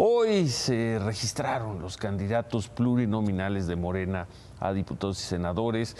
Hoy 0.00 0.46
se 0.46 1.00
registraron 1.00 1.82
los 1.82 1.96
candidatos 1.96 2.68
plurinominales 2.68 3.66
de 3.66 3.74
Morena 3.74 4.28
a 4.60 4.72
diputados 4.72 5.20
y 5.20 5.24
senadores, 5.26 5.96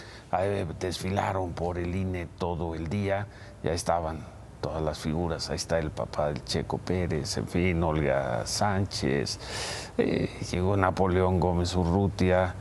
desfilaron 0.79 1.51
por 1.51 1.77
el 1.77 1.93
INE 1.93 2.25
todo 2.37 2.75
el 2.75 2.87
día, 2.87 3.27
ya 3.61 3.73
estaban 3.73 4.19
todas 4.61 4.81
las 4.81 4.99
figuras, 4.99 5.49
ahí 5.49 5.57
está 5.57 5.79
el 5.79 5.91
papá 5.91 6.27
del 6.27 6.45
Checo 6.45 6.77
Pérez, 6.77 7.35
en 7.35 7.47
fin, 7.49 7.83
Olga 7.83 8.47
Sánchez, 8.47 9.37
eh, 9.97 10.29
llegó 10.49 10.77
Napoleón 10.77 11.41
Gómez 11.41 11.75
Urrutia, 11.75 12.55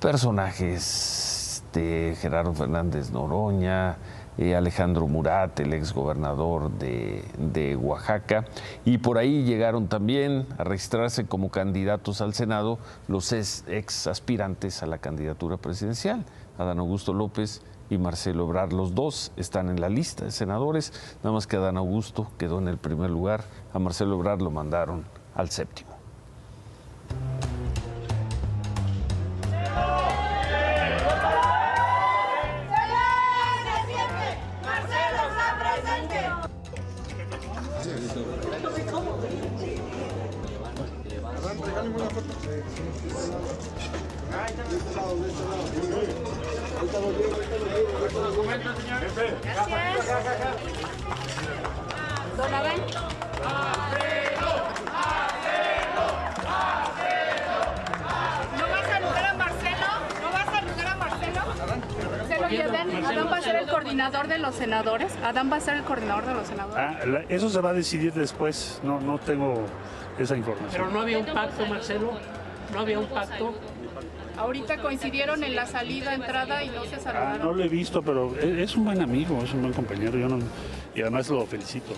personajes 0.00 1.62
de 1.72 2.16
Gerardo 2.20 2.54
Fernández 2.54 3.12
Noroña, 3.12 3.98
eh, 4.38 4.54
Alejandro 4.56 5.06
Murat, 5.06 5.58
el 5.60 5.72
exgobernador 5.72 6.70
de, 6.70 7.24
de 7.38 7.76
Oaxaca, 7.76 8.44
y 8.84 8.98
por 8.98 9.18
ahí 9.18 9.44
llegaron 9.44 9.88
también 9.88 10.46
a 10.58 10.64
registrarse 10.64 11.26
como 11.26 11.50
candidatos 11.50 12.20
al 12.20 12.34
Senado 12.34 12.78
los 13.08 13.32
ex 13.32 14.06
aspirantes 14.06 14.82
a 14.82 14.86
la 14.86 14.98
candidatura 14.98 15.56
presidencial, 15.56 16.24
Adán 16.58 16.78
Augusto 16.78 17.12
López 17.12 17.62
y 17.90 17.98
Marcelo 17.98 18.44
Ebrard. 18.44 18.72
Los 18.72 18.94
dos 18.94 19.32
están 19.36 19.68
en 19.68 19.80
la 19.80 19.88
lista 19.88 20.24
de 20.24 20.30
senadores, 20.30 20.92
nada 21.22 21.34
más 21.34 21.46
que 21.46 21.56
Adán 21.56 21.76
Augusto 21.76 22.30
quedó 22.38 22.58
en 22.58 22.68
el 22.68 22.78
primer 22.78 23.10
lugar, 23.10 23.44
a 23.72 23.78
Marcelo 23.78 24.14
Ebrard 24.14 24.40
lo 24.40 24.50
mandaron 24.50 25.04
al 25.34 25.50
séptimo. 25.50 25.91
Don 52.36 52.54
Adán. 52.54 54.11
Adán 62.60 63.28
va 63.32 63.36
a 63.36 63.42
ser 63.42 63.56
el 63.56 63.66
coordinador 63.68 64.28
de 64.28 64.38
los 64.38 64.54
senadores. 64.54 65.12
Adán 65.24 65.50
va 65.52 65.56
a 65.56 65.60
ser 65.60 65.76
el 65.76 65.82
coordinador 65.84 66.26
de 66.26 66.34
los 66.34 66.46
senadores. 66.46 66.76
Ah, 66.78 67.06
la- 67.06 67.22
eso 67.28 67.48
se 67.48 67.60
va 67.60 67.70
a 67.70 67.72
decidir 67.72 68.12
después. 68.12 68.80
No, 68.82 69.00
no 69.00 69.18
tengo 69.18 69.64
esa 70.18 70.36
información. 70.36 70.70
Pero 70.82 70.90
no 70.90 71.00
había 71.00 71.18
un 71.18 71.26
pacto, 71.26 71.66
Marcelo. 71.66 72.12
No 72.72 72.80
había 72.80 72.98
un 72.98 73.06
pacto. 73.06 73.54
Ahorita 74.38 74.78
coincidieron 74.78 75.44
en 75.44 75.54
la 75.54 75.66
salida, 75.66 76.14
entrada 76.14 76.64
y 76.64 76.68
no 76.70 76.84
se 76.84 76.94
Ah, 76.94 76.98
no 76.98 77.02
saludaron. 77.02 77.56
lo 77.58 77.64
he 77.64 77.68
visto, 77.68 78.02
pero 78.02 78.34
es, 78.38 78.44
es 78.70 78.76
un 78.76 78.84
buen 78.86 79.02
amigo, 79.02 79.38
es 79.42 79.52
un 79.52 79.60
buen 79.60 79.74
compañero. 79.74 80.18
Yo 80.18 80.26
no, 80.28 80.38
y 80.94 81.02
además 81.02 81.28
lo 81.28 81.44
felicito. 81.46 81.92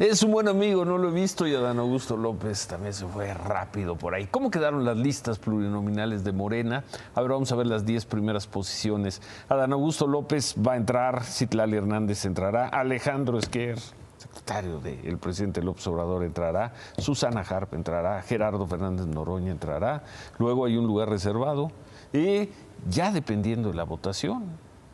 Es 0.00 0.22
un 0.22 0.32
buen 0.32 0.48
amigo, 0.48 0.86
no 0.86 0.96
lo 0.96 1.10
he 1.10 1.12
visto, 1.12 1.46
y 1.46 1.54
Adán 1.54 1.78
Augusto 1.78 2.16
López 2.16 2.66
también 2.66 2.94
se 2.94 3.06
fue 3.06 3.34
rápido 3.34 3.96
por 3.96 4.14
ahí. 4.14 4.26
¿Cómo 4.28 4.50
quedaron 4.50 4.82
las 4.82 4.96
listas 4.96 5.38
plurinominales 5.38 6.24
de 6.24 6.32
Morena? 6.32 6.84
A 7.14 7.20
ver, 7.20 7.32
vamos 7.32 7.52
a 7.52 7.56
ver 7.56 7.66
las 7.66 7.84
10 7.84 8.06
primeras 8.06 8.46
posiciones. 8.46 9.20
Adán 9.50 9.74
Augusto 9.74 10.06
López 10.06 10.54
va 10.56 10.72
a 10.72 10.76
entrar, 10.78 11.22
Citlali 11.22 11.76
Hernández 11.76 12.24
entrará, 12.24 12.68
Alejandro 12.68 13.36
Esquer, 13.36 13.78
secretario 14.16 14.80
del 14.80 15.18
presidente 15.18 15.62
López 15.62 15.86
Obrador, 15.88 16.24
entrará, 16.24 16.72
Susana 16.96 17.42
Harp 17.42 17.74
entrará, 17.74 18.22
Gerardo 18.22 18.66
Fernández 18.66 19.04
Noroña 19.04 19.50
entrará, 19.50 20.04
luego 20.38 20.64
hay 20.64 20.78
un 20.78 20.86
lugar 20.86 21.10
reservado, 21.10 21.72
y 22.14 22.48
ya 22.88 23.12
dependiendo 23.12 23.68
de 23.68 23.74
la 23.74 23.84
votación, 23.84 24.44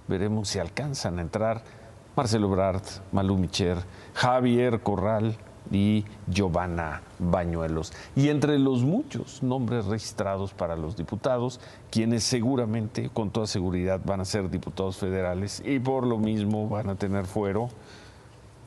veremos 0.09 0.49
si 0.49 0.59
alcanzan 0.59 1.21
a 1.21 1.23
entrar 1.23 1.86
Marcelo 2.17 2.49
Ebrard, 2.49 2.83
Malú 3.13 3.37
Micher, 3.37 3.77
Javier 4.15 4.81
Corral 4.81 5.37
y 5.71 6.03
Giovanna 6.27 7.03
Bañuelos. 7.19 7.93
Y 8.15 8.31
entre 8.31 8.59
los 8.59 8.85
muchos 8.85 9.43
nombres 9.43 9.85
registrados 9.85 10.55
para 10.55 10.77
los 10.77 10.97
diputados, 10.97 11.61
quienes 11.91 12.25
seguramente, 12.25 13.11
con 13.11 13.31
toda 13.31 13.47
seguridad, 13.47 14.01
van 14.03 14.23
a 14.23 14.25
ser 14.25 14.49
diputados 14.49 14.97
federales 14.97 15.63
y 15.65 15.79
por 15.79 16.07
lo 16.07 16.17
mismo 16.17 16.71
van 16.71 16.89
a 16.89 16.95
tener 16.95 17.27
fuero. 17.27 17.69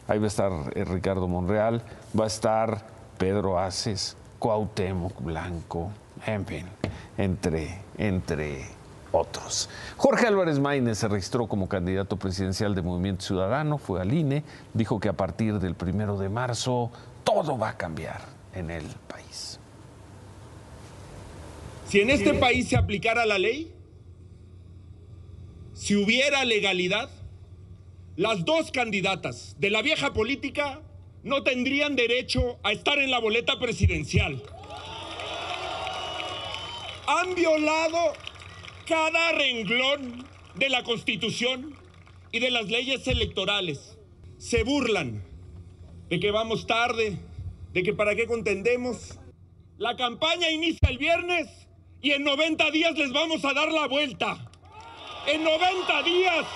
Ahí 0.08 0.20
va 0.20 0.26
a 0.26 0.28
estar 0.28 0.52
eh, 0.76 0.86
Ricardo 0.86 1.28
Monreal, 1.28 1.82
va 2.18 2.26
a 2.26 2.28
estar 2.28 2.86
Pedro 3.18 3.58
Aces, 3.58 4.16
Cuauhtémoc 4.38 5.22
Blanco, 5.24 5.90
en 6.26 6.46
fin, 6.46 6.66
entre, 7.18 7.82
entre 7.98 8.79
otros. 9.12 9.70
Jorge 9.98 10.28
Álvarez 10.28 10.60
Maínez 10.60 11.00
se 11.00 11.08
registró 11.08 11.48
como 11.48 11.68
candidato 11.68 12.18
presidencial 12.18 12.76
de 12.76 12.82
Movimiento 12.82 13.26
Ciudadano, 13.26 13.78
fue 13.78 14.02
al 14.02 14.14
INE, 14.14 14.44
dijo 14.74 15.00
que 15.00 15.10
a 15.10 15.14
partir 15.14 15.60
del 15.60 15.76
primero 15.76 16.18
de 16.18 16.30
marzo 16.30 16.92
todo 17.24 17.58
va 17.58 17.70
a 17.70 17.78
cambiar 17.78 18.22
en 18.54 18.70
el 18.70 18.86
país. 19.08 19.60
Si 21.88 22.02
en 22.02 22.12
este 22.12 22.36
país 22.36 22.70
se 22.70 22.78
aplicara 22.78 23.26
la 23.26 23.40
ley, 23.40 23.74
si 25.74 25.96
hubiera 25.96 26.46
legalidad, 26.46 27.10
las 28.16 28.46
dos 28.46 28.70
candidatas 28.72 29.56
de 29.60 29.70
la 29.70 29.82
vieja 29.82 30.14
política 30.14 30.82
no 31.24 31.42
tendrían 31.44 31.96
derecho 31.96 32.60
a 32.64 32.72
estar 32.72 33.00
en 33.00 33.12
la 33.12 33.20
boleta 33.20 33.60
presidencial. 33.60 34.44
Han 37.08 37.34
violado 37.34 38.14
cada 38.90 39.34
renglón 39.34 40.26
de 40.56 40.68
la 40.68 40.84
Constitución 40.84 41.78
y 42.32 42.40
de 42.40 42.50
las 42.50 42.66
leyes 42.70 43.06
electorales. 43.08 44.00
Se 44.40 44.64
burlan 44.64 45.24
de 46.10 46.20
que 46.20 46.32
vamos 46.32 46.66
tarde, 46.66 47.20
de 47.72 47.84
que 47.84 47.94
para 47.94 48.16
qué 48.16 48.26
contendemos. 48.26 49.20
La 49.78 49.96
campaña 49.96 50.50
inicia 50.50 50.90
el 50.90 50.98
viernes 50.98 51.48
y 52.02 52.14
en 52.14 52.24
90 52.24 52.72
días 52.72 52.98
les 52.98 53.14
vamos 53.14 53.46
a 53.46 53.54
dar 53.54 53.72
la 53.72 53.88
vuelta. 53.88 54.50
En 55.28 55.44
90 55.44 56.04
días 56.04 56.48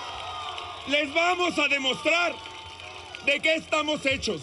les 0.90 1.14
vamos 1.14 1.60
a 1.60 1.68
demostrar 1.68 2.34
de 3.28 3.40
qué 3.42 3.54
estamos 3.54 4.04
hechos. 4.08 4.42